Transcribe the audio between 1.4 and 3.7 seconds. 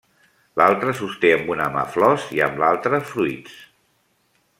una mà flors i amb l'altra fruits.